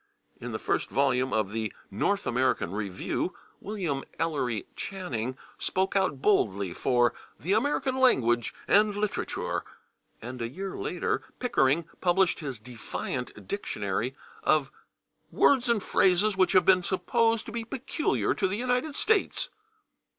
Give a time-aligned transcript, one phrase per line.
[0.39, 6.73] In the first volume of the /North American Review/ William Ellery Channing spoke out boldly
[6.73, 9.63] for "the American language and literature,"
[10.19, 14.71] and a year later Pickering published his defiant dictionary of
[15.29, 19.49] "words and phrases which have been supposed to be peculiar to the United States."